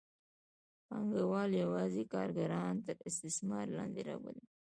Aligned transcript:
پانګوال 0.87 1.51
یوازې 1.63 2.03
کارګران 2.13 2.75
تر 2.85 2.95
استثمار 3.09 3.65
لاندې 3.77 4.01
راولي. 4.09 4.45